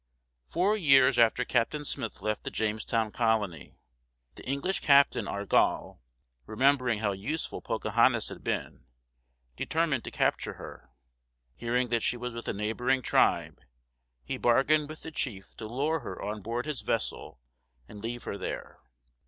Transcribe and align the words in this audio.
Four 0.45 0.75
years 0.77 1.19
after 1.19 1.45
Captain 1.45 1.85
Smith 1.85 2.23
left 2.23 2.43
the 2.43 2.49
Jamestown 2.49 3.11
colony, 3.11 3.77
the 4.33 4.43
English 4.47 4.79
captain 4.79 5.25
Ar´gall, 5.25 5.99
remembering 6.47 6.97
how 6.97 7.11
useful 7.11 7.61
Pocahontas 7.61 8.29
had 8.29 8.43
been, 8.43 8.85
determined 9.55 10.03
to 10.05 10.09
capture 10.09 10.53
her. 10.53 10.89
Hearing 11.53 11.89
that 11.89 12.01
she 12.01 12.17
was 12.17 12.33
with 12.33 12.47
a 12.47 12.53
neighboring 12.53 13.03
tribe, 13.03 13.59
he 14.23 14.39
bargained 14.39 14.89
with 14.89 15.03
the 15.03 15.11
chief 15.11 15.55
to 15.57 15.67
lure 15.67 15.99
her 15.99 16.19
on 16.19 16.41
board 16.41 16.65
his 16.65 16.81
vessel 16.81 17.39
and 17.87 18.01
leave 18.01 18.23
her 18.23 18.39
there. 18.39 18.79